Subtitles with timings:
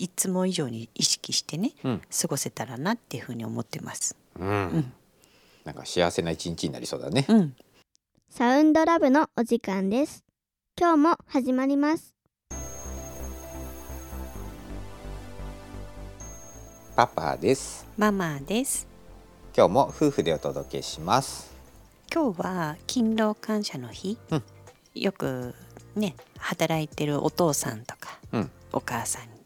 [0.00, 4.16] いつも以上に意識してね、うん過ごせたらなっていうふうに思ってます。
[4.38, 4.92] うん、ん
[5.62, 7.26] なんか幸せな一日になりそうだね。
[7.28, 7.54] うん、
[8.30, 10.24] サウンドラブのお時間です。
[10.78, 12.14] 今日も始まります。
[16.96, 17.86] パパです。
[17.98, 18.88] ママです。
[19.54, 21.52] 今日も夫婦でお届けします。
[22.10, 24.42] 今日は勤労感謝の日、うん
[24.94, 25.54] よく
[25.94, 29.39] ね働いてるお父さんとか、うんお母さんとか、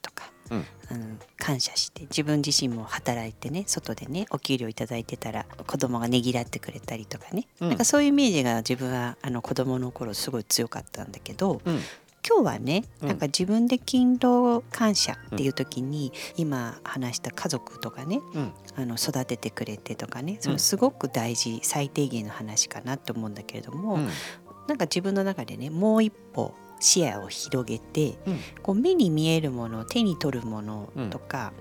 [0.51, 0.59] うん。
[0.91, 7.69] うん感謝して自分自身も働いてね外でねお給料いただいてたら子供がねぎらってくれたりとかね、うん。
[7.69, 11.80] なんかそういうイメージが自分はあの子供の頃すごい強かったんだけど、うん。
[12.27, 13.09] 今日はねうん。
[13.09, 18.52] なんか自分で勤労感謝っていう時に、今話した家族とかねうん。
[18.77, 24.09] あの育ててくれてとかねそのすごく大事、最低限の話かなと思うんだけれども、うん。
[24.66, 28.38] なんか自分の中でねもう一歩視野を広げてうん。
[28.62, 31.52] こう目に見えるもの手に取るものとか、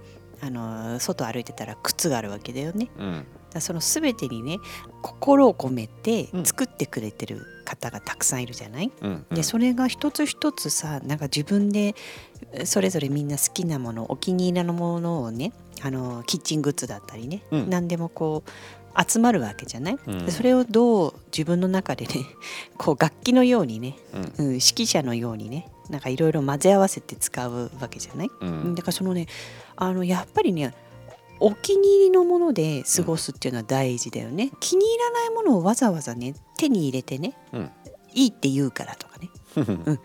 [0.42, 2.90] あの外歩いてたら靴があるわけだよね。
[3.00, 3.26] うん。
[3.52, 4.58] だその全てにね
[5.02, 6.46] 心を込めてうん。
[6.46, 9.26] 作ってくれてる方がたくさんいるじゃない、うん。
[9.32, 11.96] でそれが一つ一つさなんか自分で
[12.52, 17.70] えそれぞれみんな好きなものお気に入りのものをねあのキッチングッズだったりね、うん。
[17.70, 18.50] 何でもこう
[18.98, 20.26] 集まるわけじゃない、うん。
[20.26, 22.14] でそれをどう自分の中でね
[22.78, 24.22] こう楽器のようにね、うん。
[24.22, 28.76] うん、指揮者のようにねなんかいろいろ混ぜ合わせて使うわけじゃない、うん。
[28.76, 29.28] だからそのね
[29.76, 30.74] あのやっぱりね
[31.40, 37.72] お気に入りのもので過ごすっていうのは大事だよね、気に入らないものをわざわざね手に入れてねうん。
[38.14, 39.30] いいって言うからとかね。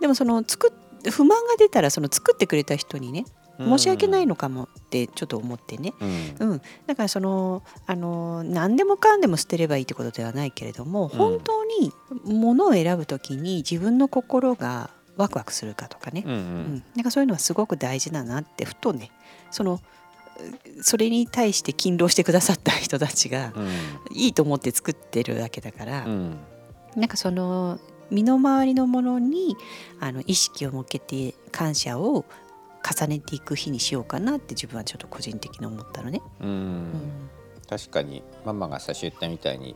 [0.00, 3.24] でもその作っ不満が出たらその作ってくれた人にね
[3.58, 5.94] 申し訳ないのかもってちょっと思ってね、
[6.40, 6.50] うん。
[6.50, 11.92] うん、だからそのあの何でもかんでも捨てればいいってことではないけれども、本当に
[12.24, 16.42] 物を選ぶ時に自分の心がワクワクするかとかね、うんううん。
[16.76, 19.10] ん、なんかそういうのはすごく大事だなってふとね
[19.50, 23.52] そのうそれに対して勤労してくださった人たちが
[24.12, 26.36] いいと思って作ってるわけだから、うん。
[26.96, 27.78] なんかその
[28.10, 29.56] 身の回りのものに
[30.00, 32.24] あの意識を向けて感謝を
[32.84, 36.20] 重ねていく日にしようかなって自分はちょっと個人的に思ったのね。
[36.40, 36.48] うん。
[36.48, 36.90] うん
[37.68, 38.22] 確かに。
[38.44, 39.74] ママが最初言ったみたいに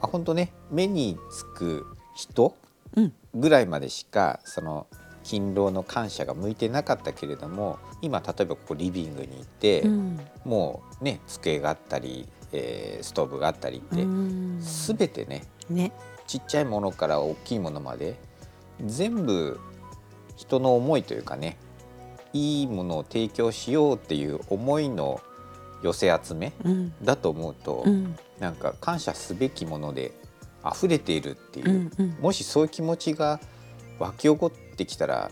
[0.00, 0.52] あ本当ね。
[0.70, 2.56] 目につく人
[2.96, 3.12] うん。
[3.34, 4.88] ぐらいまでしかその
[5.22, 10.20] 勤労の感謝が向いてなかったけれども今例えばここリビングにいて、うん。
[10.44, 14.60] もうね机があったり、えーストーブがあったりって、うん。
[14.60, 15.92] 全てねね。
[16.26, 18.16] ちっちゃいものから大きいものまで
[18.84, 19.58] 全部
[20.36, 21.56] 人の思いというかね
[22.32, 25.20] いいものを提供しようっていう思いの
[25.82, 26.92] 寄せ集めうん。
[27.02, 28.16] だと思うと、うん。
[28.38, 30.12] なんか感謝すべきもので
[30.64, 32.16] 溢れているっていう、うんうん。
[32.20, 33.40] もしそういう気持ちが
[33.98, 35.30] 湧き起こってきたら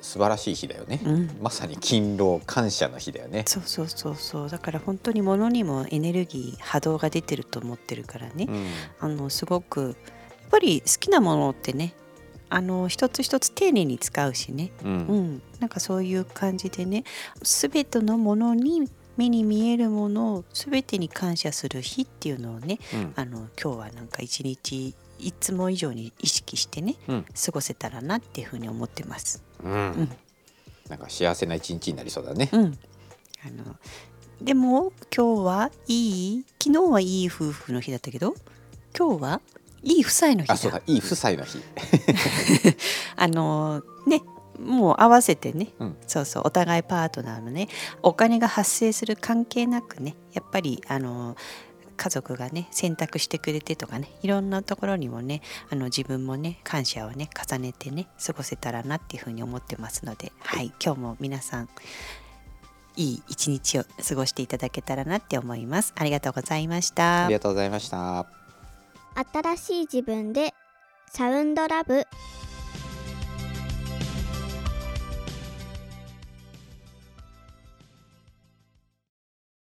[0.00, 1.30] 素晴らしい日だよね、うん。
[1.40, 3.44] まさに勤労感謝の日だよね。
[3.46, 4.50] そうそうそうそう。
[4.50, 8.66] だから本当に物にもエネルギー波動が出てると思ってるからね、うん。
[8.98, 11.94] あのすごくやっぱり好きなものってね
[12.54, 14.96] あの一つ一つ丁寧に使うしね、ううん
[15.36, 17.04] ん、なんかそういう感じでね。
[17.42, 23.12] 全てのものに目に見えるものを全てに感謝する日っていうのをねうん。
[23.16, 27.24] あの今日はなんか一日いつも以上に意識してねうん。
[27.24, 29.42] 過ごせたらなっていうふうに思ってます。
[29.64, 29.72] うん。
[29.72, 30.08] うん。
[30.90, 32.50] なんか幸せな一日になりそうだね。
[32.52, 32.78] うん、
[33.46, 33.76] あの
[34.42, 38.34] でも今日はいい昨日はいい夫婦の日だったけど
[38.94, 39.40] 今日は
[39.82, 41.62] いい夫妻の日だあそうだいい夫妻の日。
[43.16, 44.22] あのね
[44.58, 47.68] もう合わせてね、うんそうそうお互いパートナーのね
[48.02, 51.36] お金が発生する関係なくねやっぱりあの
[51.96, 55.40] 家族がね選択してくれてとかねいろんなところにもね
[55.70, 61.68] あの自分もね感謝をね重ねてね過ごせたらなっていうふうに思ってますので、はい、今日も皆さん
[62.96, 65.94] いい一日を過ごしていただけたらなって思います。
[65.96, 67.34] ありがとうございましたあり。
[67.34, 68.41] がとうございました。
[69.14, 70.54] 新しい自分で
[71.10, 72.06] サウンドラブ